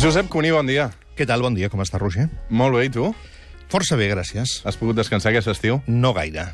[0.00, 0.90] Josep Cuní, bon dia.
[1.16, 1.42] Què tal?
[1.44, 2.28] Bon dia, com està, Roger?
[2.48, 3.10] Molt bé, i tu?
[3.70, 4.60] Força bé, gràcies.
[4.66, 5.80] Has pogut descansar aquest estiu?
[5.86, 6.46] No gaire.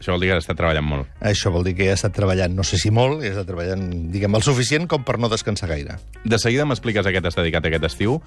[0.00, 1.08] Això vol dir que has estat treballant molt.
[1.24, 4.34] Això vol dir que he estat treballant, no sé si molt, he estat treballant, diguem,
[4.36, 5.96] el suficient com per no descansar gaire.
[6.26, 8.18] De seguida m'expliques a què t'has dedicat aquest estiu.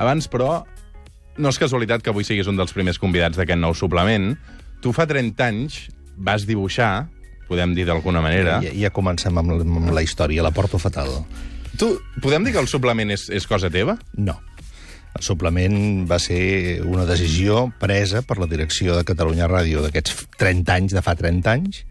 [0.00, 0.64] Abans, però,
[1.38, 4.32] no és casualitat que avui siguis un dels primers convidats d'aquest nou suplement.
[4.82, 5.78] Tu fa 30 anys
[6.18, 7.06] vas dibuixar,
[7.46, 8.58] podem dir d'alguna manera...
[8.64, 11.20] Ja, ja comencem amb, la- amb la història, la porto fatal.
[11.78, 11.90] Tu,
[12.22, 13.96] podem dir que el suplement és, és cosa teva?
[14.16, 14.38] No.
[15.16, 20.74] El suplement va ser una decisió presa per la direcció de Catalunya Ràdio d'aquests 30
[20.76, 21.82] anys, de fa 30 anys,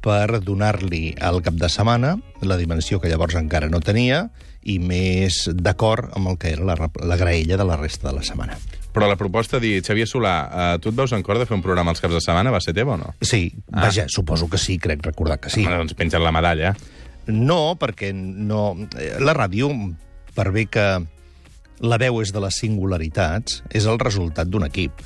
[0.00, 2.14] per donar-li al cap de setmana
[2.46, 4.28] la dimensió que llavors encara no tenia
[4.66, 8.24] i més d'acord amb el que era la, la graella de la resta de la
[8.26, 8.56] setmana.
[8.96, 11.54] Però la proposta de dir, Xavier Solà, eh, tu et veus en cor de fer
[11.58, 12.50] un programa els caps de setmana?
[12.54, 13.12] Va ser teva o no?
[13.20, 13.82] Sí, Ah.
[13.88, 15.66] vaja, suposo que sí, crec recordar que sí.
[15.66, 16.72] Home, doncs pengen la medalla.
[17.26, 18.76] No, perquè no...
[18.98, 19.70] eh, La ràdio,
[20.36, 20.86] per bé que
[21.84, 25.02] la veu és de les singularitats, és el resultat d'un equip.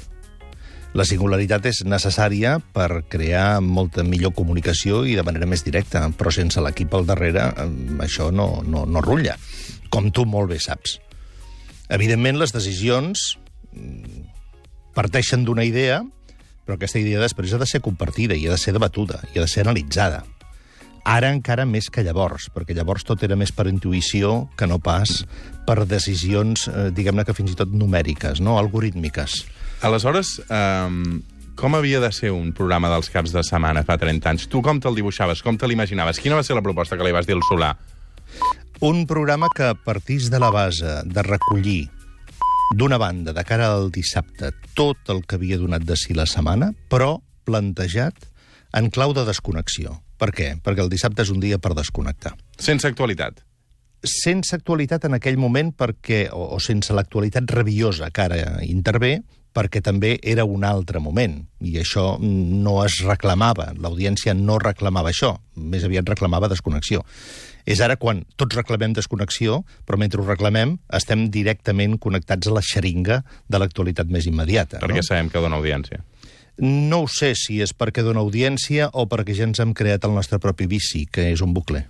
[0.95, 6.33] La singularitat és necessària per crear molta millor comunicació i de manera més directa, però
[6.35, 7.69] sense l'equip al darrere eh,
[8.07, 9.37] això no, no, no rutlla,
[9.91, 10.99] com tu molt bé saps.
[11.91, 13.37] Evidentment, les decisions
[13.73, 14.27] mm,
[14.95, 16.03] parteixen d'una idea,
[16.67, 19.47] però aquesta idea després ha de ser compartida i ha de ser debatuda i ha
[19.47, 20.25] de ser analitzada.
[21.09, 25.23] Ara encara més que llavors, perquè llavors tot era més per intuïció que no pas
[25.67, 28.59] per decisions, eh, diguem-ne que fins i tot numèriques, no?
[28.59, 29.45] algorítmiques.
[29.87, 31.21] Aleshores, eh,
[31.61, 34.49] com havia de ser un programa dels caps de setmana fa 30 anys?
[34.49, 35.43] Tu com te'l dibuixaves?
[35.45, 36.21] Com te l'imaginaves?
[36.21, 37.75] Quina va ser la proposta que li vas dir al Solà?
[38.81, 41.91] Un programa que partís de la base de recollir
[42.77, 46.71] d'una banda, de cara al dissabte, tot el que havia donat de si la setmana,
[46.89, 48.31] però plantejat
[48.73, 49.99] en clau de desconnexió.
[50.21, 50.51] Per què?
[50.61, 52.37] Perquè el dissabte és un dia per desconnectar.
[52.59, 53.47] Sense actualitat.
[54.01, 59.19] sense actualitat en aquell moment perquè o, o sense l'actualitat rabiosa que ara intervé,
[59.53, 65.35] perquè també era un altre moment, i això no es reclamava, l'audiència no reclamava això,
[65.57, 67.03] més aviat reclamava desconnexió.
[67.69, 72.65] És ara quan tots reclamem desconnexió, però mentre ho reclamem estem directament connectats a la
[72.65, 74.81] xeringa de l'actualitat més immediata.
[74.81, 75.07] Perquè no?
[75.07, 76.01] sabem que dona audiència.
[76.61, 80.13] No ho sé si és perquè dona audiència o perquè ja ens hem creat el
[80.15, 81.87] nostre propi vici, que és un bucle.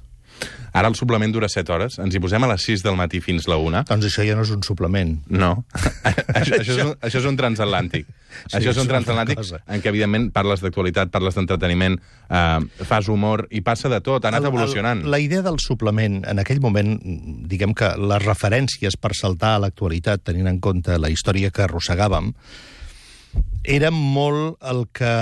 [0.73, 1.99] Ara el suplement dura 7 hores.
[2.01, 3.83] Ens hi posem a les 6 del matí fins la 1.
[3.91, 5.65] Doncs això ja no és un suplement, No.
[6.33, 8.07] això, això, és un, això és un transatlàntic.
[8.47, 11.99] Sí, això és un transatlàntic en què, evidentment, parles d'actualitat, parles d'entreteniment,
[12.31, 14.25] eh, fas humor i passa de tot.
[14.25, 15.05] Ha anat El- el- evolucionant.
[15.05, 16.95] La idea del suplement, en aquell moment,
[17.51, 22.33] diguem que les referències per saltar a l'actualitat, tenint en compte la història que arrossegàvem,
[23.65, 25.13] era molt el que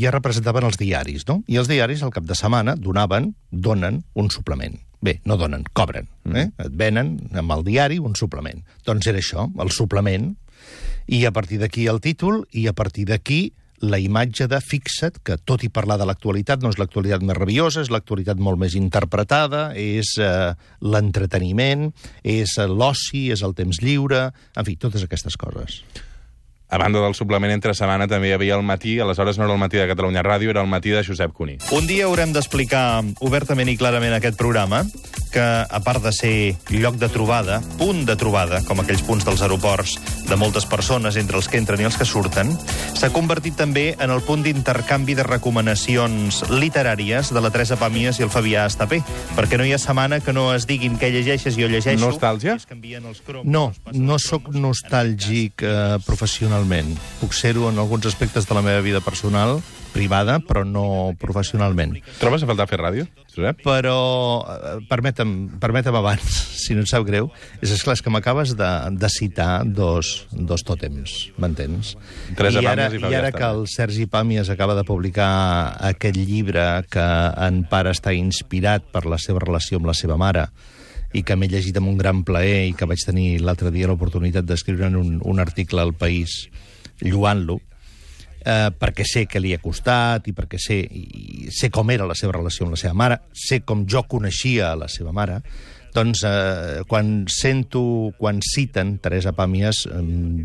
[0.00, 1.42] ja representaven els diaris, no?
[1.48, 4.78] I els diaris, al cap de setmana, donaven, donen un suplement.
[5.00, 6.08] Bé, no donen, cobren.
[6.32, 6.48] Eh?
[6.64, 8.64] Et venen amb el diari un suplement.
[8.86, 10.32] Doncs era això, el suplement,
[11.06, 13.52] i a partir d'aquí el títol, i a partir d'aquí
[13.84, 17.84] la imatge de fixa't que tot i parlar de l'actualitat no és l'actualitat més rabiosa,
[17.84, 21.90] és l'actualitat molt més interpretada, és eh, l'entreteniment,
[22.24, 25.82] és eh, l'oci, és el temps lliure, en fi, totes aquestes coses.
[26.68, 29.60] A banda del suplement entre setmana també hi havia el matí, aleshores no era el
[29.62, 31.60] matí de Catalunya Ràdio, era el matí de Josep Cuní.
[31.70, 34.82] Un dia haurem d'explicar obertament i clarament aquest programa,
[35.30, 39.42] que a part de ser lloc de trobada, punt de trobada, com aquells punts dels
[39.44, 39.94] aeroports
[40.26, 42.50] de moltes persones entre els que entren i els que surten,
[42.96, 48.26] s'ha convertit també en el punt d'intercanvi de recomanacions literàries de la Teresa Pàmies i
[48.26, 49.02] el Fabià Estapé,
[49.36, 52.02] perquè no hi ha setmana que no es diguin què llegeixes i jo llegeixo.
[52.02, 52.56] Nostàlgia?
[52.56, 55.98] es canvien els cromos, no, no sóc nostàlgic eh,
[56.56, 56.96] professionalment.
[57.20, 59.60] Puc ser-ho en alguns aspectes de la meva vida personal,
[59.92, 61.96] privada, però no professionalment.
[62.20, 63.62] Trobes a faltar fer ràdio, Josep?
[63.64, 66.22] Però, eh, permetem, permetem abans,
[66.66, 67.30] si no et sap greu,
[67.60, 71.96] és esclar, és que m'acabes de, de citar dos, dos tòtems, m'entens?
[72.36, 77.06] I ara, i I ara que el Sergi Pàmies acaba de publicar aquest llibre que
[77.46, 80.48] en part està inspirat per la seva relació amb la seva mare,
[81.14, 84.46] i que m'he llegit amb un gran plaer i que vaig tenir l'altre dia l'oportunitat
[84.46, 86.46] d'escriure un, un article al País
[87.00, 87.60] lluant-lo,
[88.46, 92.16] eh, perquè sé que li ha costat i perquè sé, i sé com era la
[92.18, 95.40] seva relació amb la seva mare, sé com jo coneixia la seva mare,
[95.96, 100.02] doncs eh, quan sento, quan citen Teresa Pàmies, eh,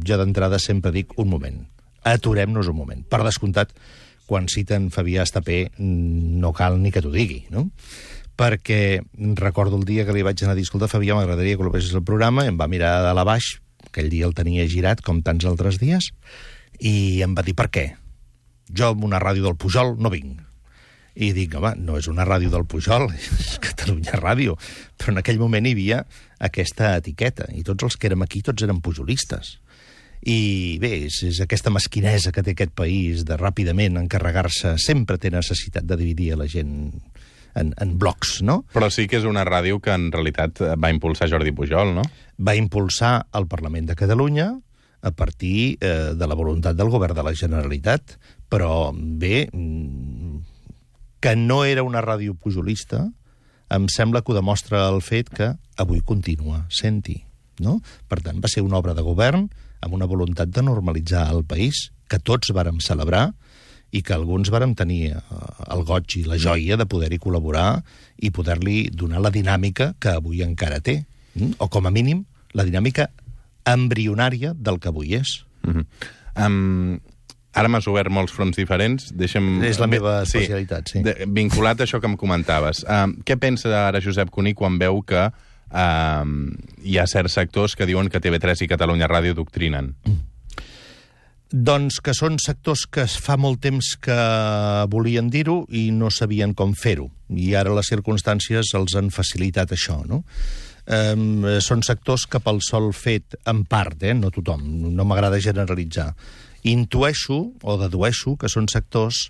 [0.07, 1.59] jo d'entrada sempre dic un moment,
[2.07, 3.03] aturem-nos un moment.
[3.07, 3.75] Per descomptat,
[4.31, 7.67] quan citen Fabià Estapé, no cal ni que t'ho digui, no?
[8.41, 9.01] Perquè
[9.37, 12.05] recordo el dia que li vaig anar a dir, escolta, Fabià, m'agradaria que veies el
[12.05, 15.77] programa, em va mirar de la baix, aquell dia el tenia girat, com tants altres
[15.81, 16.09] dies,
[16.79, 17.91] i em va dir, per què?
[18.73, 20.39] Jo amb una ràdio del Pujol no vinc.
[21.11, 24.55] i dic, home, no és una ràdio del Pujol, és Catalunya Ràdio.
[24.97, 25.97] Però en aquell moment hi havia
[26.39, 29.57] aquesta etiqueta, i tots els que érem aquí, tots eren pujolistes.
[30.21, 35.29] I bé, és, és aquesta mesquinesa que té aquest país de ràpidament encarregar-se, sempre té
[35.33, 36.93] necessitat de dividir a la gent
[37.55, 38.61] en, en blocs, no?
[38.73, 42.05] Però sí que és una ràdio que en realitat va impulsar Jordi Pujol, no?
[42.39, 44.51] Va impulsar el Parlament de Catalunya
[45.01, 48.17] a partir eh, de la voluntat del govern de la Generalitat,
[48.49, 50.37] però bé, mm,
[51.21, 53.07] que no era una ràdio pujolista,
[53.71, 57.21] em sembla que ho demostra el fet que avui continua sent-hi.
[57.61, 57.79] No?
[58.09, 59.47] Per tant, va ser una obra de govern
[59.81, 63.31] amb una voluntat de normalitzar el país, que tots vàrem celebrar
[63.91, 65.21] i que alguns vàrem tenir eh,
[65.71, 67.81] el goig i la joia de poder-hi col·laborar
[68.23, 71.01] i poder-li donar la dinàmica que avui encara té.
[71.35, 71.57] Mm?
[71.59, 73.09] O, com a mínim, la dinàmica
[73.67, 75.41] embrionària del que avui és.
[75.63, 75.85] Mm -hmm.
[76.45, 76.99] um,
[77.53, 79.11] ara m'has obert molts fronts diferents.
[79.13, 79.63] Deixa'm...
[79.63, 80.99] És la meva especialitat, sí.
[80.99, 81.03] sí.
[81.03, 82.85] De, vinculat a això que em comentaves.
[82.87, 85.29] Um, què pensa ara Josep Cuní quan veu que
[85.71, 86.51] um,
[86.83, 89.95] hi ha certs sectors que diuen que TV3 i Catalunya Ràdio doctrinen?
[90.05, 90.30] Mm.
[91.51, 94.15] Doncs que són sectors que fa molt temps que
[94.87, 97.09] volien dir-ho i no sabien com fer-ho.
[97.27, 100.21] I ara les circumstàncies els han facilitat això, no?
[100.87, 104.63] Um, són sectors que pel sol fet, en part, eh, no tothom,
[104.95, 106.13] no m'agrada generalitzar,
[106.63, 109.27] intueixo o dedueixo que són sectors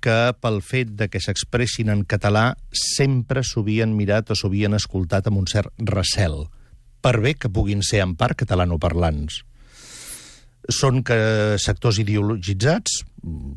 [0.00, 5.42] que pel fet de que s'expressin en català sempre s'havien mirat o s'havien escoltat amb
[5.42, 6.44] un cert recel,
[7.02, 9.42] per bé que puguin ser en part catalanoparlants
[10.68, 11.16] són que
[11.60, 13.02] sectors ideologitzats,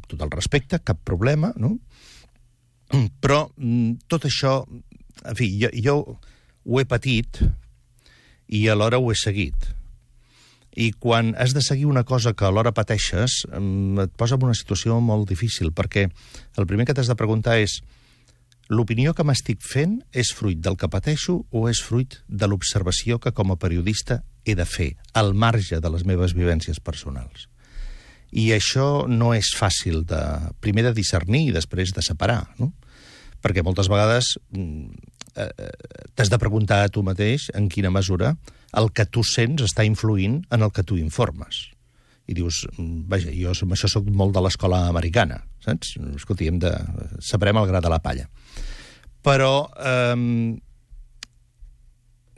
[0.07, 1.75] tot el respecte, cap problema, no?
[3.23, 4.61] Però mm, tot això,
[5.27, 7.41] en fi, jo, jo ho he patit
[8.51, 9.69] i alhora ho he seguit.
[10.71, 14.55] I quan has de seguir una cosa que alhora pateixes, mm, et posa en una
[14.57, 17.81] situació molt difícil, perquè el primer que t'has de preguntar és
[18.69, 23.33] l'opinió que m'estic fent és fruit del que pateixo o és fruit de l'observació que
[23.35, 27.47] com a periodista he de fer, al marge de les meves vivències personals.
[28.31, 30.21] I això no és fàcil de,
[30.63, 32.71] primer de discernir i després de separar, no?
[33.41, 38.35] Perquè moltes vegades mm, eh, eh, t'has de preguntar a tu mateix en quina mesura
[38.77, 41.65] el que tu sents està influint en el que tu informes.
[42.31, 45.97] I dius, mm, vaja, jo amb això sóc molt de l'escola americana, saps?
[46.15, 46.71] Escolti, hem de...
[47.19, 48.29] sabrem el gra de la palla.
[49.21, 50.59] Però eh,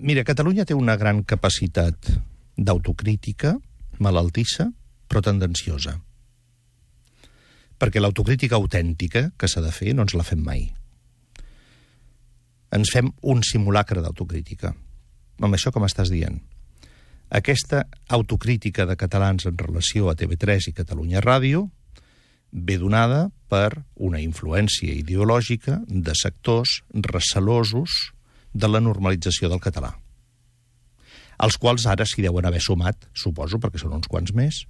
[0.04, 2.10] Mira, Catalunya té una gran capacitat
[2.60, 3.54] d'autocrítica,
[4.04, 4.66] malaltissa,
[5.08, 5.94] però tendenciosa.
[7.80, 10.66] Perquè l'autocrítica autèntica que s'ha de fer no ens la fem mai.
[12.76, 14.74] Ens fem un simulacre d'autocrítica.
[15.40, 16.42] Amb això com estàs dient?
[17.32, 21.70] Aquesta autocrítica de catalans en relació a TV3 i Catalunya Ràdio
[22.52, 26.80] ve donada per una influència ideològica de sectors
[27.10, 28.00] recelosos
[28.54, 29.94] de la normalització del català,
[31.38, 34.64] als quals ara s'hi deuen haver sumat, suposo, perquè són uns quants més,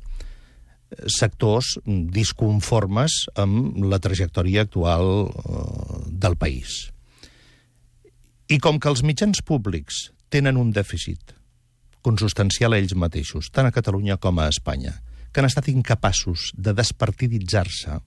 [1.09, 6.89] sectors disconformes amb la trajectòria actual eh, del país.
[8.51, 11.33] I com que els mitjans públics tenen un dèficit
[12.03, 14.97] consustancial a ells mateixos, tant a Catalunya com a Espanya,
[15.31, 18.01] que han estat incapaços de despartiditzar-se,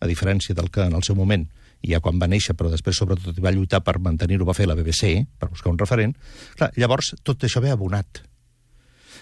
[0.00, 1.46] a diferència del que en el seu moment
[1.86, 5.26] ja quan va néixer, però després sobretot va lluitar per mantenir-ho, va fer la BBC,
[5.38, 6.16] per buscar un referent,
[6.56, 8.22] clar, llavors tot això ve abonat.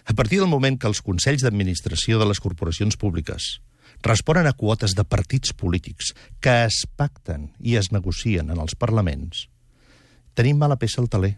[0.05, 3.59] A partir del moment que els consells d'administració de les corporacions públiques
[4.05, 6.13] responen a quotes de partits polítics
[6.45, 9.49] que es pacten i es negocien en els parlaments,
[10.35, 11.37] tenim mala peça al taler.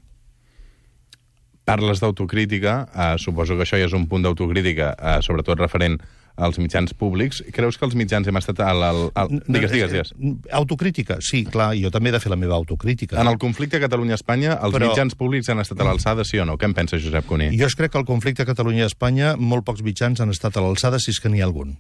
[1.67, 5.99] Parles d'autocrítica, eh, suposo que això ja és un punt d'autocrítica, eh, sobretot referent
[6.37, 7.41] als mitjans públics.
[7.53, 8.83] Creus que els mitjans hem estat al...
[8.85, 9.33] al, al...
[9.49, 10.13] Digues, digues, digues.
[10.53, 13.19] Autocrítica, sí, clar, jo també he de fer la meva autocrítica.
[13.21, 14.91] En el conflicte Catalunya-Espanya, els Però...
[14.91, 16.59] mitjans públics han estat a l'alçada, sí o no?
[16.61, 17.51] Què en pensa Josep Cuní?
[17.57, 21.23] Jo crec que el conflicte Catalunya-Espanya, molt pocs mitjans han estat a l'alçada, si és
[21.23, 21.77] que n'hi ha algun.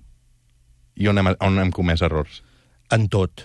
[0.96, 2.40] I on hem, on hem comès errors?
[2.92, 3.44] En tot.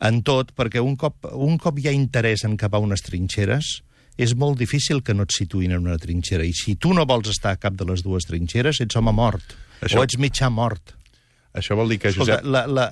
[0.00, 3.80] En tot, perquè un cop, un cop hi ha interès en cap a unes trinxeres,
[4.18, 6.44] és molt difícil que no et situïn en una trinxera.
[6.44, 9.54] I si tu no vols estar a cap de les dues trinxeres, ets home mort.
[9.80, 10.00] Això...
[10.00, 10.94] O ets mitjà mort.
[11.56, 12.50] Això vol dir que, Escolta, Josep...
[12.50, 12.90] La, la,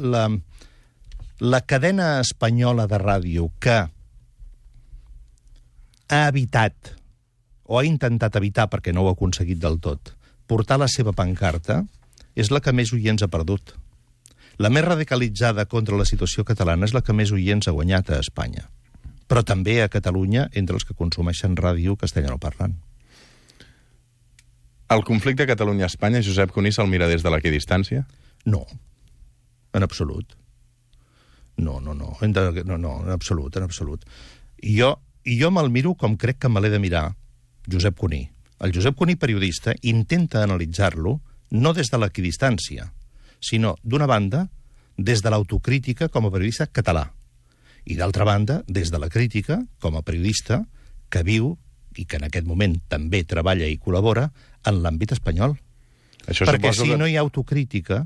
[0.00, 0.24] la,
[1.40, 3.76] la cadena espanyola de ràdio que
[6.10, 6.94] ha evitat,
[7.70, 10.14] o ha intentat evitar, perquè no ho ha aconseguit del tot,
[10.50, 11.84] portar la seva pancarta,
[12.34, 13.76] és la que més oients ha perdut.
[14.60, 18.20] La més radicalitzada contra la situació catalana és la que més oients ha guanyat a
[18.20, 18.66] Espanya.
[19.30, 22.74] Però també a Catalunya entre els que consumeixen ràdio castellanoparlant.
[24.90, 28.02] El conflicte Catalunya-Espanya, Josep Cuní se'l mira des de l'equidistància?
[28.50, 28.64] No,
[29.72, 30.34] en absolut.
[31.62, 34.02] No, no, no, no, no, en absolut, en absolut.
[34.64, 37.04] Jo, jo me'l miro com crec que me l'he de mirar
[37.70, 38.24] Josep Cuní.
[38.58, 41.20] El Josep Cuní, periodista, intenta analitzar-lo
[41.50, 42.90] no des de l'equidistància,
[43.38, 44.48] sinó, d'una banda,
[44.96, 47.06] des de l'autocrítica com a periodista català,
[47.84, 50.64] i d'altra banda, des de la crítica com a periodista
[51.10, 51.56] que viu
[51.96, 54.28] i que en aquest moment també treballa i col·labora
[54.66, 55.56] en l'àmbit espanyol.
[56.28, 56.98] Això Perquè si que...
[57.00, 58.04] no hi ha autocrítica,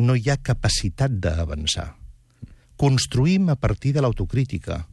[0.00, 1.92] no hi ha capacitat d'avançar.
[2.80, 4.84] Construïm a partir de l'autocrítica.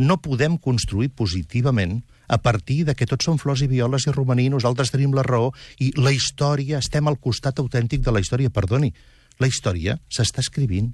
[0.00, 4.48] No podem construir positivament a partir de que tots són flors i violes i romaní,
[4.50, 5.50] nosaltres tenim la raó
[5.82, 8.52] i la història, estem al costat autèntic de la història.
[8.54, 8.92] Perdoni,
[9.42, 10.92] la història s'està escrivint.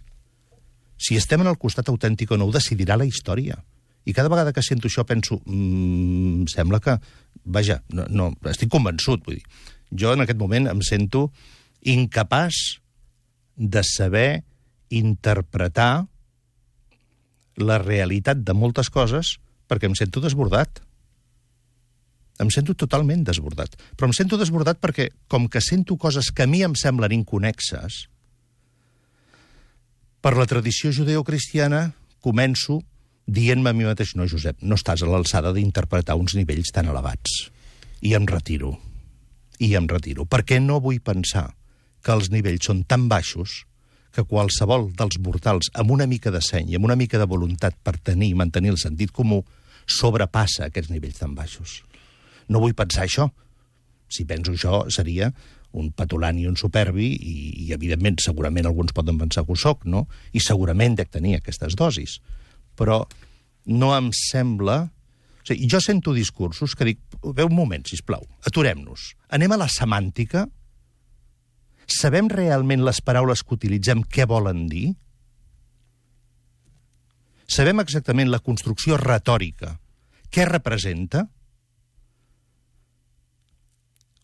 [0.97, 3.59] Si estem en el costat autèntic o no, ho decidirà la història.
[4.07, 6.97] I cada vegada que sento això penso, mmm, sembla que...
[7.47, 9.45] Vaja, no, no, estic convençut, vull dir.
[9.95, 11.29] Jo en aquest moment em sento
[11.87, 12.81] incapaç
[13.57, 14.43] de saber
[14.91, 16.07] interpretar
[17.57, 19.37] la realitat de moltes coses
[19.67, 20.83] perquè em sento desbordat.
[22.43, 23.79] Em sento totalment desbordat.
[23.97, 28.07] Però em sento desbordat perquè, com que sento coses que a mi em semblen inconexes,
[30.27, 31.85] per la tradició judeocristiana
[32.19, 32.81] començo
[33.31, 37.45] dient-me a mi mateix, no, Josep, no estàs a l'alçada d'interpretar uns nivells tan elevats.
[38.03, 38.73] I em retiro.
[39.63, 40.27] I em retiro.
[40.27, 41.45] Perquè no vull pensar
[42.03, 43.61] que els nivells són tan baixos
[44.11, 47.79] que qualsevol dels mortals amb una mica de seny i amb una mica de voluntat
[47.79, 49.45] per tenir i mantenir el sentit comú
[49.87, 51.85] sobrepassa aquests nivells tan baixos.
[52.51, 53.29] No vull pensar això.
[54.11, 55.31] Si penso això, seria
[55.77, 59.85] un patulant i un superbi, i, i evidentment, segurament alguns poden pensar que ho soc,
[59.85, 60.07] no?
[60.33, 62.21] I segurament dec tenir aquestes dosis.
[62.79, 63.05] Però
[63.67, 64.85] no em sembla...
[65.47, 69.13] O sigui, jo sento discursos que dic, veu un moment, si plau, aturem-nos.
[69.31, 70.49] Anem a la semàntica?
[71.87, 74.89] Sabem realment les paraules que utilitzem què volen dir?
[77.47, 79.77] Sabem exactament la construcció retòrica,
[80.35, 81.29] què representa?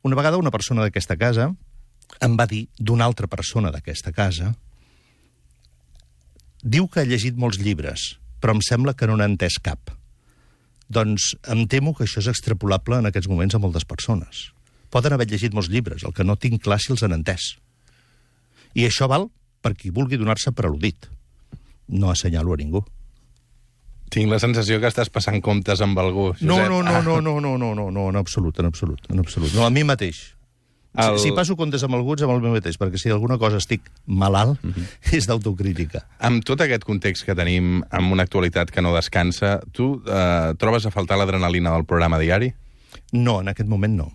[0.02, 1.52] Una vegada una persona d'aquesta casa
[2.20, 4.52] em va dir d'una altra persona d'aquesta casa
[6.62, 9.94] diu que ha llegit molts llibres, però em sembla que no n'ha entès cap.
[10.92, 14.50] Doncs em temo que això és extrapolable en aquests moments a moltes persones.
[14.92, 17.54] Poden haver llegit molts llibres, el que no tinc clar si els han entès.
[18.74, 19.30] I això val
[19.62, 21.08] per qui vulgui donar-se per al·ludit.
[21.88, 22.82] No assenyalo a ningú.
[24.12, 26.44] Tinc la sensació que estàs passant comptes amb algú, Josep.
[26.48, 29.52] No, no, no, no, no, no, no, no, no, en absolut, en absolut, en absolut.
[29.56, 30.34] No, a mi mateix.
[30.92, 31.16] El-.
[31.16, 33.88] Si, si passo comptes amb alguns, amb el meu mateix, perquè si alguna cosa estic
[34.04, 35.16] malalt, mm -hmm.
[35.16, 36.04] és d'autocrítica.
[36.18, 40.86] Amb tot aquest context que tenim, amb una actualitat que no descansa, tu eh, trobes
[40.86, 42.52] a faltar l'adrenalina del programa diari?
[43.12, 44.12] No, en aquest moment no.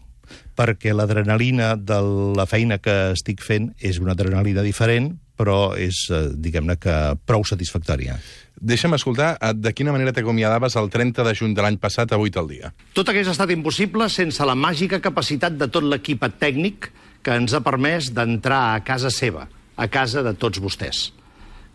[0.56, 2.02] Perquè l'adrenalina de
[2.36, 7.44] la feina que estic fent és una adrenalina diferent, però és, eh, diguem-ne, que prou
[7.44, 8.20] satisfactòria.
[8.58, 12.18] Deixa'm escoltar eh, de quina manera t'acomiadaves el 30 de juny de l'any passat a
[12.18, 12.72] 8 al dia.
[12.98, 16.90] Tot hagués estat impossible sense la màgica capacitat de tot l'equip tècnic
[17.22, 19.46] que ens ha permès d'entrar a casa seva,
[19.78, 21.12] a casa de tots vostès.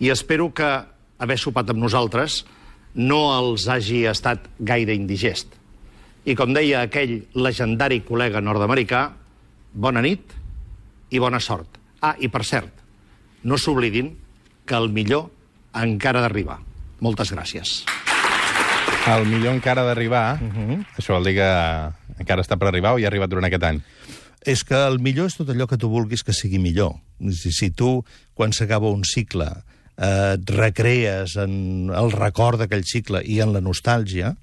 [0.02, 0.70] I espero que
[1.22, 2.42] haver sopat amb nosaltres
[2.98, 5.54] no els hagi estat gaire indigest.
[6.26, 9.04] I com deia aquell legendari col·lega nord-americà,
[9.72, 10.34] bona nit
[11.10, 11.78] i bona sort.
[12.02, 12.74] Ah, i per cert,
[13.46, 14.10] no s'oblidin
[14.66, 15.30] que el millor
[15.78, 16.71] encara d'arribar.
[17.02, 17.82] Moltes gràcies.
[19.10, 20.86] El millor encara d'arribar, uh -huh.
[20.96, 21.50] això vol dir que
[22.20, 23.82] encara està per arribar o ja ha arribat durant aquest any?
[24.44, 26.94] És que el millor és tot allò que tu vulguis que sigui millor.
[27.30, 28.04] Si, si tu,
[28.34, 29.50] quan s'acaba un cicle,
[29.96, 34.36] eh, et recrees en el record d'aquell cicle i en la nostàlgia,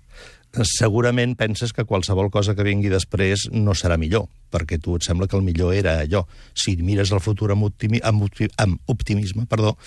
[0.54, 5.04] eh, segurament penses que qualsevol cosa que vingui després no serà millor, perquè tu et
[5.04, 6.26] sembla que el millor era allò.
[6.54, 9.78] Si mires el futur amb, optimi amb, opti amb optimisme, perdó,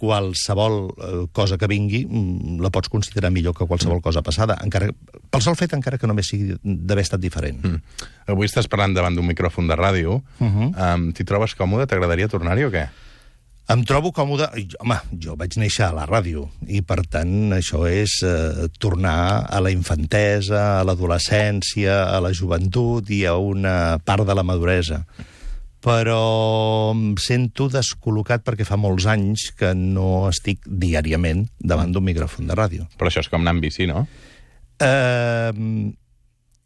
[0.00, 4.88] qualsevol eh, cosa que vingui mm, la pots considerar millor que qualsevol cosa passada, encara,
[5.30, 7.60] pel sol fet encara que només sigui d'haver estat diferent.
[7.60, 8.08] Mm.
[8.32, 10.22] Avui estàs parlant davant d'un micròfon de ràdio.
[10.40, 10.72] Uh -huh.
[10.94, 11.86] um, T'hi trobes còmode?
[11.86, 12.88] T'agradaria tornar-hi o què?
[13.70, 14.48] Em trobo còmode...
[14.82, 19.60] Home, jo vaig néixer a la ràdio i, per tant, això és eh, tornar a
[19.62, 25.04] la infantesa, a l'adolescència, a la joventut i a una part de la maduresa.
[25.80, 32.50] Però em sento descol·locat perquè fa molts anys que no estic diàriament davant d'un micròfon
[32.50, 32.84] de ràdio.
[33.00, 34.04] Però això és com anar amb bici, no?
[34.80, 35.52] Eh,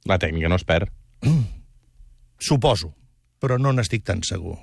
[0.04, 0.90] La tècnica no es perd.
[2.48, 2.90] Suposo,
[3.40, 4.58] però no n'estic tan segur.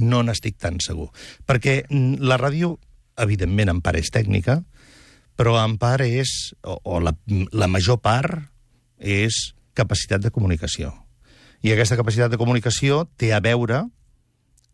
[0.00, 1.10] No n'estic tan segur.
[1.46, 2.78] Perquè la ràdio,
[3.20, 4.62] evidentment, en part és tècnica,
[5.36, 7.12] però en part és, o, o la,
[7.52, 8.40] la major part,
[8.98, 10.92] és capacitat de comunicació.
[11.60, 13.82] I aquesta capacitat de comunicació té a veure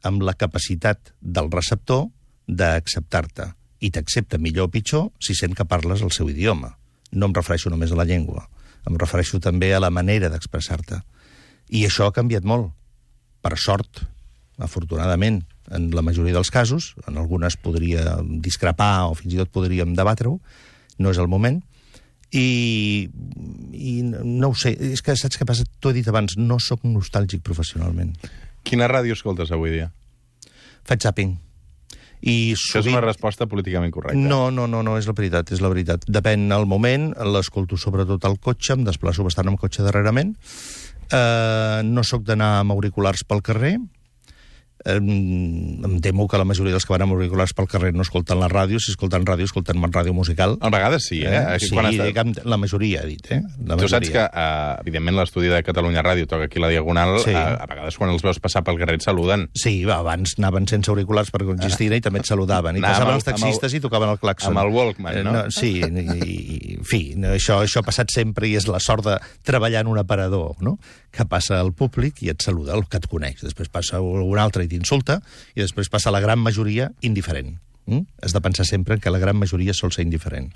[0.07, 2.07] amb la capacitat del receptor
[2.47, 3.49] d'acceptar-te
[3.83, 6.77] i t'accepta millor o pitjor si sent que parles el seu idioma.
[7.11, 8.47] No em refereixo només a la llengua,
[8.87, 11.01] em refereixo també a la manera d'expressar-te.
[11.75, 12.71] I això ha canviat molt,
[13.43, 14.05] per sort,
[14.63, 15.43] afortunadament,
[15.75, 20.39] en la majoria dels casos, en algunes podria discrepar o fins i tot podríem debatre-ho,
[21.03, 21.59] no és el moment,
[22.37, 23.09] i,
[23.73, 25.65] i no ho sé, és que saps què passa?
[25.81, 28.13] T'ho he dit abans, no sóc nostàlgic professionalment.
[28.67, 29.91] Quina ràdio escoltes avui dia?
[30.87, 31.37] Faig zapping.
[32.27, 34.19] I Això és una resposta políticament correcta.
[34.19, 36.07] No, no, no, no, és la veritat, és la veritat.
[36.11, 40.33] Depèn del moment, l'escolto sobretot al cotxe, em desplaço bastant amb cotxe darrerament,
[41.13, 43.77] eh, no sóc d'anar amb auriculars pel carrer,
[44.85, 48.39] eh, em temo que la majoria dels que van amb auriculars pel carrer no escolten
[48.41, 50.57] la ràdio, si escolten ràdio, escolten ràdio musical.
[50.61, 51.31] A vegades sí, eh?
[51.57, 51.59] eh?
[51.61, 53.41] Sí, Quan de- diguem, la majoria, he dit, eh?
[53.65, 54.31] La Tu saps majoria.
[54.31, 57.31] que, uh, evidentment, l'estudi de Catalunya Ràdio toca aquí la Diagonal, Sí.
[57.31, 57.35] sí.
[57.35, 59.49] uh, a vegades quan els veus passar pel carrer et saluden.
[59.55, 62.77] Sí, va, abans anaven sense auriculars per Congistina i també et saludaven.
[62.77, 64.57] I passaven amb els el- amb el- taxistes i tocaven el claxon.
[64.57, 65.51] amb el Walkman, Eh, no?
[65.51, 69.05] sí, i, i, en fi, no, això, això ha passat sempre i és la sort
[69.05, 70.79] de treballar en un aparador, no?
[71.17, 73.41] que passa al públic i et saluda el que et coneix.
[73.41, 75.23] Després passa un altre i t'insulta
[75.57, 77.57] i després passa la gran majoria indiferent.
[77.87, 78.05] Mm?
[78.23, 80.53] Has de pensar sempre que la gran majoria sol ser indiferent.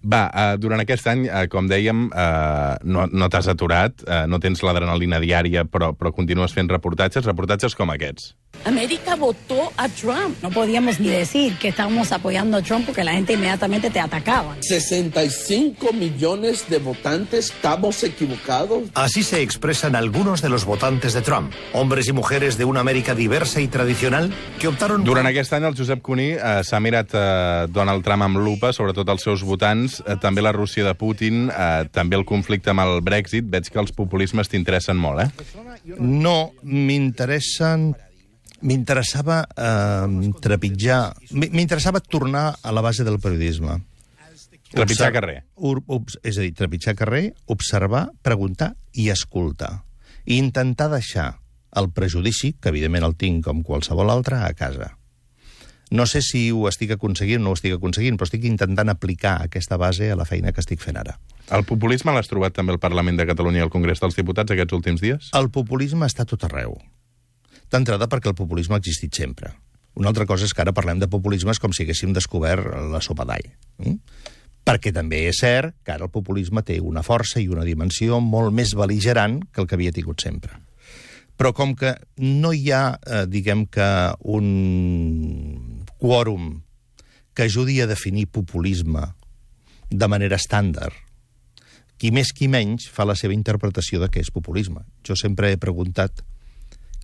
[0.00, 4.40] Va, uh, durant aquest any, uh, com dèiem, uh, no, no t'has aturat, uh, no
[4.40, 8.34] tens l'adrenalina diària, però, però continues fent reportatges, reportatges com aquests.
[8.64, 10.36] América votó a Trump.
[10.42, 14.56] No podíamos ni decir que estábamos apoyando a Trump porque la gente inmediatamente te atacaba.
[14.60, 18.90] 65 millones de votantes, ¿estamos equivocados?
[18.94, 23.14] Así se expresan algunos de los votantes de Trump, hombres y mujeres de una América
[23.14, 27.66] diversa y tradicional que optaron Durant aquest any, el Josep Cuní uh, s'ha mirat uh,
[27.72, 31.86] Donald Trump amb lupa, sobretot els seus votants, uh, també la Rússia de Putin, uh,
[31.90, 33.48] també el conflicte amb el Brexit.
[33.50, 35.50] Veig que els populismes t'interessen molt, eh?
[35.98, 37.90] No, m'interessen...
[38.60, 41.14] M'interessava eh, trepitjar...
[41.32, 43.78] M'interessava tornar a la base del periodisme.
[44.68, 45.36] Trepitjar Obser- carrer.
[45.56, 49.80] Ur, obs, és a dir, trepitjar carrer, observar, preguntar i escoltar.
[50.28, 51.30] I intentar deixar
[51.72, 54.92] el prejudici, que evidentment el tinc com qualsevol altre, a casa.
[55.90, 59.40] No sé si ho estic aconseguint o no ho estic aconseguint, però estic intentant aplicar
[59.42, 61.16] aquesta base a la feina que estic fent ara.
[61.50, 64.76] El populisme l'has trobat també al Parlament de Catalunya i al Congrés dels Diputats aquests
[64.76, 65.32] últims dies?
[65.34, 66.76] El populisme està tot arreu.
[67.74, 69.50] D'entrada perquè el populisme ha existit sempre.
[69.98, 73.26] Una altra cosa és que ara parlem de populismes com si haguéssim descobert la sopa
[73.26, 73.50] d'all.
[73.82, 73.98] Mm?
[74.70, 78.54] Perquè també és cert que ara el populisme té una força i una dimensió molt
[78.54, 80.54] més beligerant que el que havia tingut sempre.
[81.40, 83.88] Però com que no hi ha, eh, diguem que,
[84.28, 85.69] un
[86.00, 86.62] quòrum
[87.34, 89.04] que ajudi a definir populisme
[89.90, 90.96] de manera estàndard,
[92.00, 94.80] qui més qui menys fa la seva interpretació de què és populisme.
[95.04, 96.22] Jo sempre he preguntat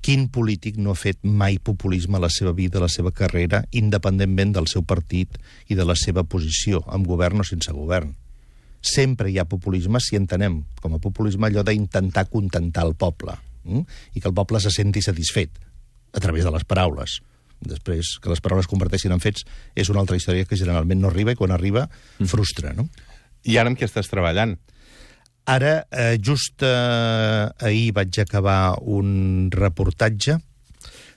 [0.00, 3.64] quin polític no ha fet mai populisme a la seva vida, a la seva carrera,
[3.76, 5.36] independentment del seu partit
[5.68, 8.14] i de la seva posició, amb govern o sense govern.
[8.80, 13.82] Sempre hi ha populisme si entenem com a populisme allò d'intentar contentar el poble mm?
[14.14, 15.58] i que el poble se senti satisfet
[16.14, 17.18] a través de les paraules.
[17.60, 21.32] Després, que les paraules converteixin en fets és una altra història que generalment no arriba
[21.32, 21.86] i quan arriba
[22.28, 22.88] frustra, no?
[23.46, 24.56] I ara amb què estàs treballant?
[25.46, 30.40] Ara, eh, just eh, ahir vaig acabar un reportatge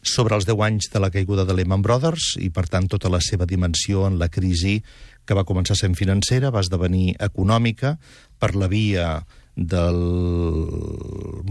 [0.06, 3.20] sobre els 10 anys de la caiguda de Lehman Brothers i, per tant, tota la
[3.26, 4.78] seva dimensió en la crisi
[5.26, 7.98] que va començar sent financera, va esdevenir econòmica
[8.40, 9.20] per la via
[9.60, 10.00] del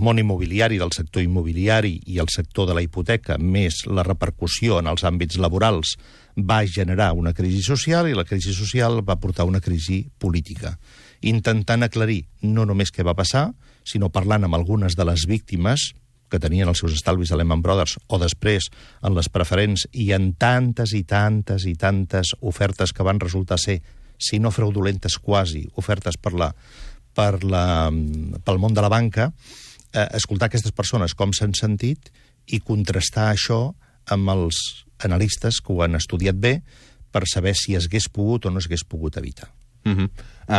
[0.01, 4.88] món immobiliari, del sector immobiliari i el sector de la hipoteca, més la repercussió en
[4.88, 5.97] els àmbits laborals,
[6.38, 10.79] va generar una crisi social i la crisi social va portar una crisi política.
[11.21, 13.51] Intentant aclarir no només què va passar,
[13.85, 15.92] sinó parlant amb algunes de les víctimes
[16.29, 18.68] que tenien els seus estalvis a Lehman Brothers, o després
[19.03, 23.81] en les preferents i en tantes i tantes i tantes ofertes que van resultar ser,
[24.18, 26.53] si no fraudulentes quasi, ofertes per la,
[27.18, 27.90] per la,
[28.46, 29.33] pel món de la banca,
[29.92, 32.12] eh, escoltar aquestes persones com s'han sentit
[32.46, 33.62] i contrastar això
[34.14, 34.61] amb els
[35.04, 36.59] analistes que ho han estudiat bé
[37.12, 39.50] per saber si es hagués pogut o no es hagués pogut evitar.
[39.85, 40.09] Uh -huh.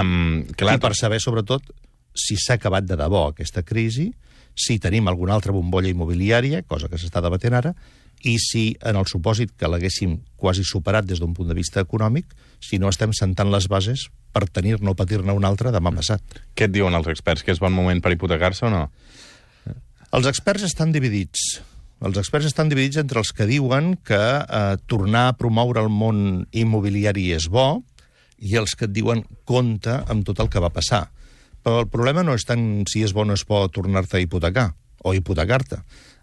[0.02, 1.62] um, clar, I per saber, sobretot,
[2.16, 4.14] si s'ha acabat de debò aquesta crisi,
[4.56, 7.76] si tenim alguna altra bombolla immobiliària, cosa que s'està debatent ara,
[8.24, 12.26] i si, en el supòsit que l'haguéssim quasi superat des d'un punt de vista econòmic,
[12.60, 16.40] si no estem sentant les bases per tenir-ne o patir-ne una altra demà passat.
[16.56, 17.44] Què et diuen els experts?
[17.46, 18.86] Que és bon moment per hipotecar-se o no?
[20.16, 21.60] Els experts estan dividits.
[22.06, 26.46] Els experts estan dividits entre els que diuen que eh, tornar a promoure el món
[26.56, 27.82] immobiliari és bo
[28.40, 31.10] i els que et diuen compte amb tot el que va passar.
[31.60, 34.24] Però el problema no és tant si és bo o no és bo tornar-te a
[34.24, 34.70] hipotecar
[35.04, 35.82] o hipotecar-te.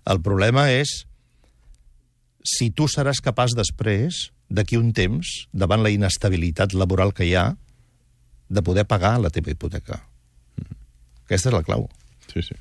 [0.09, 1.05] El problema és
[2.47, 7.51] si tu seràs capaç després d'aquí un temps, davant la inestabilitat laboral que hi ha,
[8.49, 10.03] de poder pagar la teva hipoteca.
[11.27, 11.89] Aquesta és la clau.
[12.33, 12.55] Sí, sí.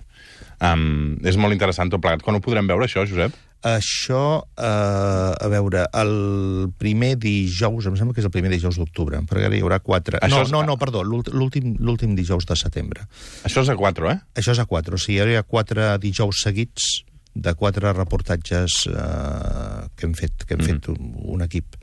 [0.63, 2.23] Um, és molt interessant tot plegat.
[2.25, 3.33] Quan ho podrem veure, això, Josep?
[3.65, 9.17] Això, eh, a veure, el primer dijous, em sembla que és el primer dijous d'octubre,
[9.25, 10.19] perquè ara hi haurà quatre...
[10.21, 13.07] Això no, és- no, no, perdó, l'últ- l'últim dijous de setembre.
[13.43, 14.19] Això és a 4, eh?
[14.37, 16.91] Això és a quatre, o sigui, hi ha quatre dijous seguits
[17.33, 21.75] de quatre reportatges eh, que hem fet, que hem fet un, un equip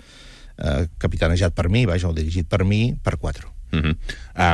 [0.62, 3.50] eh, capitanejat per mi, vaja, o dirigit per mi, per quatre.
[3.72, 3.94] Uh -huh.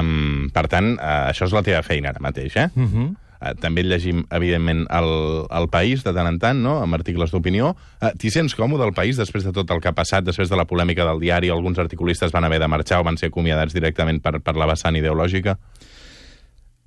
[0.00, 2.70] um, per tant, uh, això és la teva feina ara mateix, eh?
[2.74, 3.14] Uh -huh.
[3.38, 7.76] Uh, també llegim, evidentment, el, el País de tant en tant, no?, amb articles d'opinió.
[8.02, 10.57] Uh, T'hi sents còmode al País després de tot el que ha passat, després de
[10.57, 11.48] la polèmica del diari?
[11.48, 14.96] Alguns articulistes van haver de marxar o van ser acomiadats directament per, per la vessant
[14.96, 15.57] ideològica?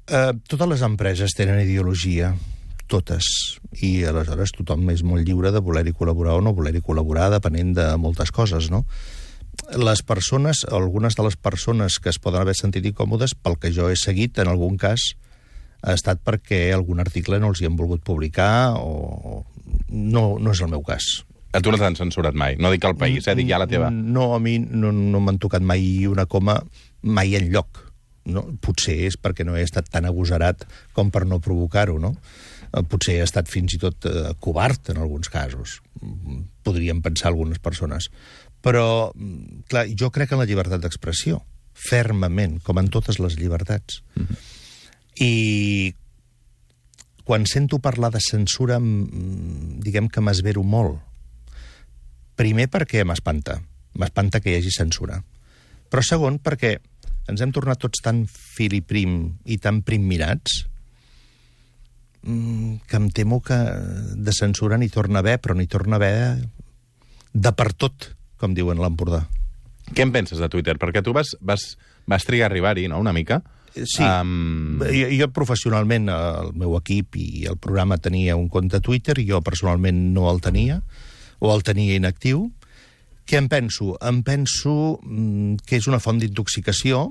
[0.08, 2.34] Eh, totes les empreses tenen ideologia,
[2.92, 3.24] totes,
[3.80, 7.86] i aleshores tothom és molt lliure de voler-hi col·laborar o no voler-hi col·laborar, depenent de
[8.02, 8.84] moltes coses, no?
[9.78, 13.90] Les persones, algunes de les persones que es poden haver sentit incòmodes, pel que jo
[13.90, 15.14] he seguit, en algun cas,
[15.82, 19.46] ha estat perquè algun article no els hi han volgut publicar o...
[19.92, 21.24] No, no és el meu cas.
[21.52, 22.56] A tu no t'han censurat mai.
[22.60, 23.36] No dic el País, eh?
[23.36, 23.90] Dic ja la teva.
[23.92, 26.58] No, a mi no, no m'han tocat mai una coma
[27.04, 27.82] mai en lloc.
[28.32, 28.46] No?
[28.64, 30.64] Potser és perquè no he estat tan agosarat
[30.96, 32.14] com per no provocar-ho, no?
[32.72, 35.80] Eh, Potser he estat fins i tot eh, covard en alguns casos.
[36.62, 38.12] Mm, Podríem pensar algunes persones.
[38.62, 41.44] Però, mm, clar, jo crec en la llibertat d'expressió,
[41.74, 44.04] fermament, com en totes les llibertats.
[45.18, 45.96] I
[47.24, 51.00] quan sento parlar de censura, mm, diguem que m'esvero molt.
[52.36, 53.62] Primer perquè m'espanta.
[53.94, 55.24] M'espanta que hi hagi censura.
[55.90, 56.80] Però segon perquè
[57.28, 60.71] ens hem tornat tots tan fil i tan prim mirats mm,
[62.22, 63.58] que em temo que
[64.16, 66.50] de censura n'hi torna a haver, però n'hi torna a haver
[67.34, 69.24] de per tot, com diuen l'Empordà.
[69.92, 70.78] Què en penses de Twitter?
[70.80, 71.76] Perquè tu vas, vas,
[72.08, 73.42] vas trigar a arribar-hi, no?, una mica.
[73.72, 79.16] Sí, Um, jo, jo professionalment, el meu equip i el programa tenia un compte Twitter,
[79.18, 80.82] i jo personalment no el tenia,
[81.40, 82.50] o el tenia inactiu.
[83.26, 83.96] Què em penso?
[84.04, 87.08] Em penso mm, que és una font d'intoxicació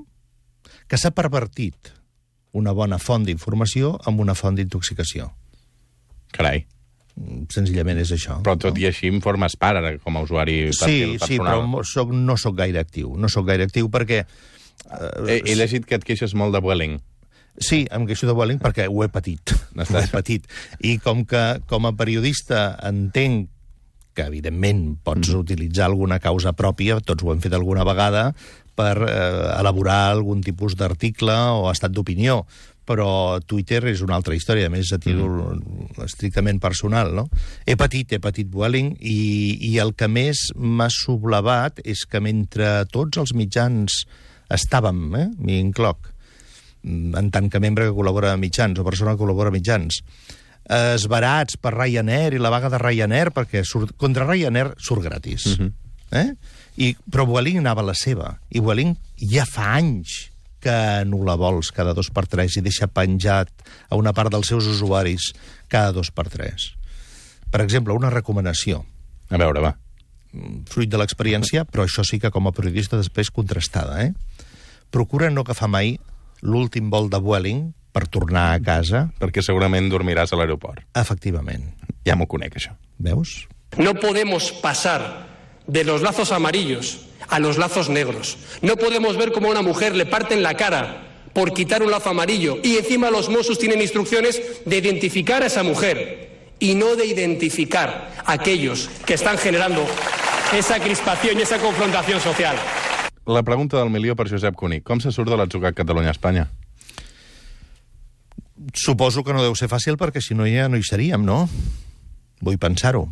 [0.87, 1.91] que s'ha pervertit
[2.53, 5.29] una bona font d'informació amb una font d'intoxicació.
[6.35, 6.65] Carai.
[7.15, 8.39] Mm, Senzillament és això.
[8.43, 11.45] Però tot i així em formes part ara com a usuari Sí, perfil sí, però
[11.45, 11.67] personal.
[11.67, 13.15] mo- soc, no sóc gaire actiu.
[13.17, 14.25] No sóc gaire actiu perquè...
[15.27, 16.97] He, he llegit que et queixes molt de Vueling.
[17.59, 19.51] Sí, em queixo de Welling perquè ho he patit.
[19.75, 20.47] N'estàs- Ho he patit.
[20.87, 23.49] I com que com a periodista entenc
[24.15, 25.37] que, evidentment, pots mm.
[25.39, 28.33] utilitzar alguna causa pròpia, tots ho hem fet alguna vegada,
[28.81, 29.13] per eh,
[29.59, 32.41] elaborar algun tipus d'article o estat d'opinió,
[32.91, 36.01] però Twitter és una altra història, a més a títol mm.
[36.05, 37.27] estrictament personal, no?
[37.65, 39.19] He patit, he patit Vueling, i,
[39.69, 44.01] i el que més m'ha sublevat és que mentre tots els mitjans
[44.51, 46.09] estàvem, eh, m'hi incloc,
[46.83, 50.01] mm, en tant que membre que col·labora a mitjans o persona que col·labora a mitjans,
[50.65, 55.45] eh, esbarats per Ryanair i la vaga de Ryanair, perquè surt, contra Ryanair surt gratis.
[55.45, 55.71] Uh -huh.
[56.11, 56.33] eh?
[56.77, 58.37] I, però Vueling anava a la seva.
[58.49, 60.29] I Vueling ja fa anys
[60.61, 63.49] que anul·la vols cada dos per tres i deixa penjat
[63.89, 65.31] a una part dels seus usuaris
[65.67, 66.71] cada dos per tres.
[67.51, 68.85] Per exemple, una recomanació
[69.31, 69.73] A veure, va.
[70.69, 74.13] fruit de l'experiència, però això sí que com a periodista després contrastada, eh?
[74.91, 75.97] Procura no agafar mai
[76.41, 80.83] l'últim vol de Vueling per tornar a casa, Perquè segurament dormiràs a l'aeroport.
[80.95, 81.73] efectivament.
[82.05, 82.71] Ja m'ho conec, això.
[82.99, 83.47] Veus?
[83.77, 85.27] No podemos pasar
[85.71, 88.37] de los lazos amarillos a los lazos negros.
[88.61, 92.09] No podemos ver cómo a una mujer le parten la cara por quitar un lazo
[92.09, 97.05] amarillo y encima los Mossos tienen instrucciones de identificar a esa mujer y no de
[97.05, 99.85] identificar a aquellos que están generando
[100.53, 102.57] esa crispación y esa confrontación social.
[103.25, 104.81] La pregunta del milió per Josep Cuní.
[104.81, 106.49] Com se surt de l'atzucac Catalunya-Espanya?
[108.75, 111.45] Suposo que no deu ser fàcil perquè si no ja no hi seríem, no?
[112.43, 113.07] Vull pensar-ho.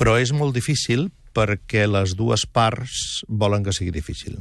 [0.00, 4.38] Però és molt difícil perquè les dues parts volen que sigui difícil.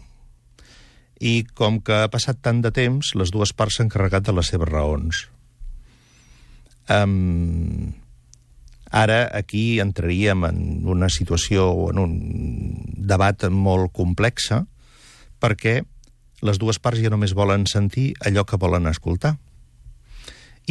[1.20, 4.48] I com que ha passat tant de temps, les dues parts s'han carregat de les
[4.48, 5.26] seves raons.
[6.90, 7.92] Um,
[8.90, 12.16] ara aquí entraríem en una situació o en un
[12.96, 14.64] debat molt complexa
[15.44, 15.82] perquè
[16.42, 19.36] les dues parts ja només volen sentir allò que volen escoltar.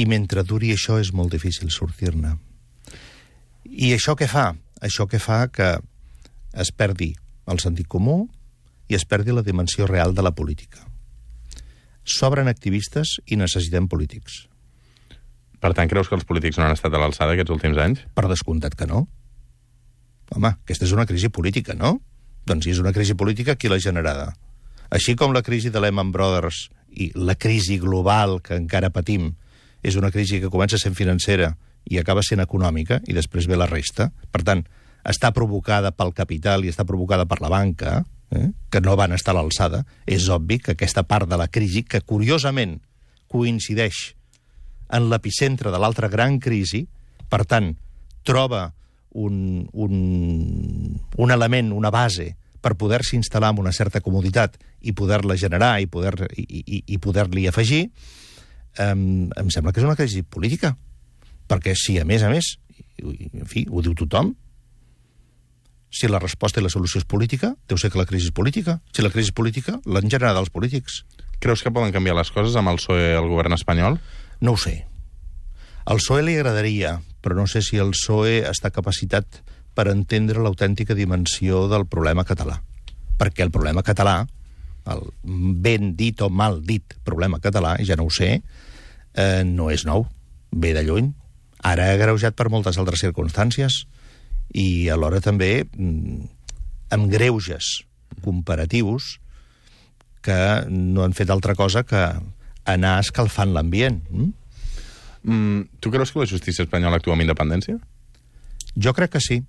[0.01, 2.38] I mentre duri això és molt difícil sortir-ne.
[3.68, 4.55] I això què fa?
[4.85, 5.77] Això què fa que
[6.55, 7.12] es perdi
[7.49, 8.27] el sentit comú
[8.88, 10.85] i es perdi la dimensió real de la política.
[12.09, 14.47] Sobren activistes i necessitem polítics.
[15.61, 18.05] Per tant, creus que els polítics no han estat a l'alçada aquests últims anys?
[18.14, 19.07] Per descomptat que no.
[20.33, 21.99] Home, aquesta és una crisi política, no?
[22.49, 24.31] Doncs si és una crisi política, qui l'ha generada?
[24.95, 29.35] Així com la crisi de Lehman Brothers i la crisi global que encara patim
[29.85, 31.53] és una crisi que comença sent financera
[31.85, 34.11] i acaba sent econòmica, i després ve la resta.
[34.33, 34.64] Per tant,
[35.09, 39.35] està provocada pel capital i està provocada per la banca, eh, que no van estar
[39.35, 39.85] a l'alçada.
[40.07, 42.79] És obvi que aquesta part de la crisi, que curiosament
[43.29, 44.14] coincideix
[44.93, 46.87] en l'epicentre de l'altra gran crisi,
[47.29, 47.75] per tant,
[48.25, 48.73] troba
[49.11, 55.37] un, un, un element, una base, per poder-s'hi instal·lar amb una certa comoditat i poder-la
[55.38, 57.88] generar i poder-li i, i, i poder afegir,
[58.79, 60.75] em sembla que és una crisi política.
[61.48, 62.56] Perquè si, a més a més,
[63.00, 64.34] en fi, ho diu tothom,
[65.90, 68.78] si la resposta i la solució és política, deu ser que la crisi és política.
[68.92, 71.02] Si la crisi és política, l'han generat els polítics.
[71.40, 73.96] Creus que poden canviar les coses amb el PSOE al govern espanyol?
[74.44, 74.82] No ho sé.
[75.88, 79.40] Al PSOE li agradaria, però no sé si el PSOE està capacitat
[79.78, 82.58] per entendre l'autèntica dimensió del problema català.
[83.18, 84.20] Perquè el problema català,
[84.92, 88.42] el ben dit o mal dit problema català, ja no ho sé,
[89.14, 90.04] eh, no és nou,
[90.52, 91.12] ve de lluny.
[91.66, 93.85] Ara agreujat per moltes altres circumstàncies
[94.55, 96.29] i alhora també mm,
[96.94, 97.83] amb greuges
[98.25, 99.18] comparatius
[100.23, 100.38] que
[100.71, 102.03] no han fet altra cosa que
[102.68, 104.01] anar escalfant l'ambient.
[104.11, 104.33] Mm?
[105.29, 107.79] Mm, tu creus que la justícia espanyola actua amb independència?
[108.77, 109.42] Jo crec que sí.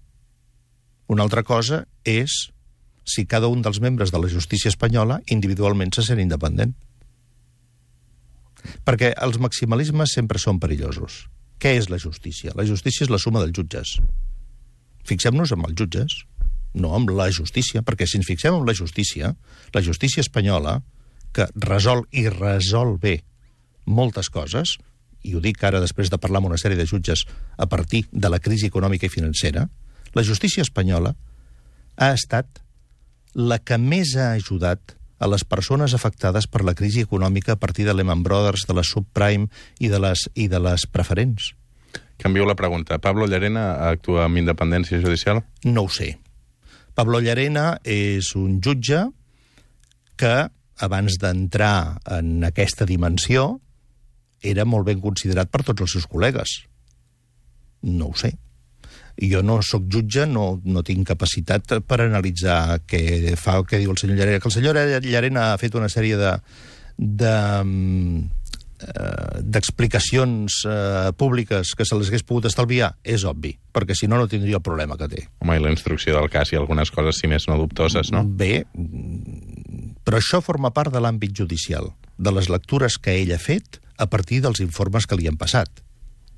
[1.10, 2.50] Una altra cosa és
[3.10, 6.76] si cada un dels membres de la justícia espanyola individualment se sent independent.
[8.86, 11.26] Perquè els maximalismes sempre són perillosos.
[11.60, 12.54] Què és la justícia?
[12.56, 13.98] La justícia és la suma dels jutges.
[15.08, 16.22] Fixem-nos en els jutges,
[16.80, 19.34] no amb la justícia, perquè si ens fixem en la justícia,
[19.76, 20.80] la justícia espanyola,
[21.36, 23.20] que resol i resol bé
[23.86, 24.78] moltes coses,
[25.26, 27.26] i ho dic ara després de parlar amb una sèrie de jutges
[27.58, 29.66] a partir de la crisi econòmica i financera,
[30.16, 31.14] la justícia espanyola
[32.00, 32.62] ha estat
[33.36, 37.86] la que més ha ajudat a les persones afectades per la crisi econòmica a partir
[37.86, 41.52] de Lehman Brothers, de la subprime i de les, i de les preferents.
[42.20, 43.00] Canvio la pregunta.
[43.00, 45.44] Pablo Llarena actua amb independència judicial?
[45.64, 46.18] No ho sé.
[46.96, 49.06] Pablo Llarena és un jutge
[50.20, 50.36] que,
[50.84, 53.60] abans d'entrar en aquesta dimensió,
[54.44, 56.60] era molt ben considerat per tots els seus col·legues.
[57.88, 58.34] No ho sé.
[59.20, 63.92] Jo no sóc jutge, no, no tinc capacitat per analitzar què fa o què diu
[63.92, 64.40] el senyor Llarena.
[64.40, 66.36] Que el senyor Llarena ha fet una sèrie de,
[66.98, 67.34] de
[68.80, 74.20] eh, d'explicacions eh, públiques que se les hagués pogut estalviar, és obvi, perquè si no,
[74.20, 75.26] no tindria el problema que té.
[75.44, 78.24] Home, i la instrucció del cas i algunes coses, si més no dubtoses, no?
[78.24, 78.64] Bé,
[80.06, 84.08] però això forma part de l'àmbit judicial, de les lectures que ell ha fet a
[84.08, 85.84] partir dels informes que li han passat.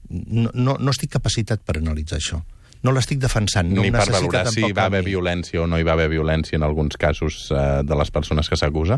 [0.10, 2.42] No, no, no estic capacitat per analitzar això.
[2.82, 3.70] No l'estic defensant.
[3.70, 6.58] No Ni per valorar si tampoc va haver violència o no hi va haver violència
[6.58, 8.98] en alguns casos eh, de les persones que s'acusa?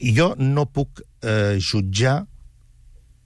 [0.00, 2.18] Jo no puc eh, jutjar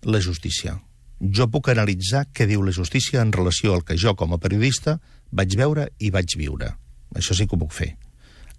[0.05, 0.77] la justícia.
[1.21, 4.99] Jo puc analitzar què diu la justícia en relació al que jo, com a periodista,
[5.31, 6.75] vaig veure i vaig viure.
[7.15, 7.95] Això sí que ho puc fer.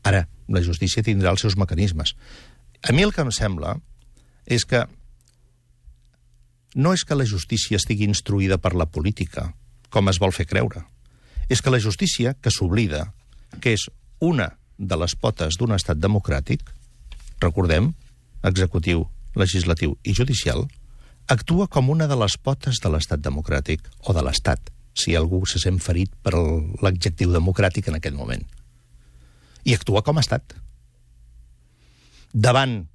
[0.06, 2.16] Ara, la justícia tindrà els seus mecanismes.
[2.84, 3.78] A mi el que em sembla
[4.46, 4.84] és que
[6.76, 9.54] no és que la justícia estigui instruïda per la política,
[9.90, 10.84] com es vol fer creure.
[11.50, 13.12] És que la justícia, que s'oblida,
[13.62, 13.88] que és
[14.20, 16.64] una de les potes d'un estat democràtic,
[17.44, 17.94] recordem,
[18.44, 19.06] executiu,
[19.36, 20.66] legislatiu i judicial,
[21.28, 25.60] actua com una de les potes de l'estat democràtic o de l'estat, si algú se
[25.60, 26.34] sent ferit per
[26.82, 28.44] l'adjectiu democràtic en aquest moment.
[29.66, 30.56] I actua com a estat.
[32.34, 32.86] Davant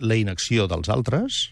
[0.00, 1.46] la inacció dels altres,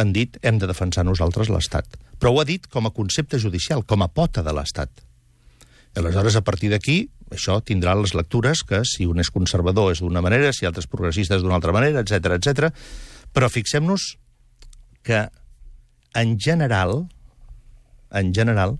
[0.00, 1.98] han dit hem de defensar nosaltres l'Estat.
[2.20, 5.02] Però ho ha dit com a concepte judicial, com a pota de l'Estat.
[5.98, 10.22] Aleshores, a partir d'aquí, això tindrà les lectures que si un és conservador és d'una
[10.22, 12.70] manera, si altres progressistes d'una altra manera, etc etc.
[13.34, 14.14] Però fixem-nos
[15.06, 15.24] que,
[16.14, 17.04] en general,
[18.10, 18.78] en general,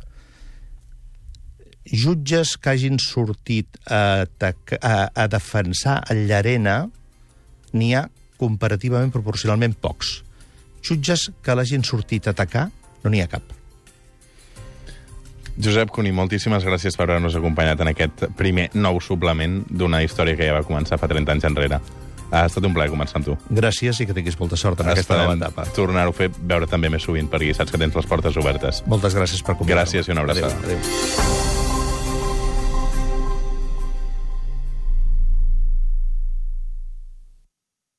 [1.90, 6.82] jutges que hagin sortit a, a, a defensar el Llarena
[7.74, 8.06] n'hi ha
[8.40, 10.20] comparativament proporcionalment pocs.
[10.86, 12.68] Jutges que l'hagin sortit a atacar
[13.02, 13.59] no n'hi ha cap.
[15.60, 20.48] Josep Cuní, moltíssimes gràcies per haver-nos acompanyat en aquest primer nou suplement d'una història que
[20.48, 21.80] ja va començar fa 30 anys enrere.
[22.30, 23.36] Ha estat un plaer començar amb tu.
[23.50, 25.66] Gràcies i que tinguis molta sort en aquesta nova etapa.
[25.74, 28.84] tornar-ho a fer, veure també més sovint, perquè saps que tens les portes obertes.
[28.86, 29.82] Moltes gràcies per convidar-me.
[29.82, 30.54] Gràcies i una abraçada.
[30.62, 30.78] Adéu.
[30.78, 31.59] Adéu.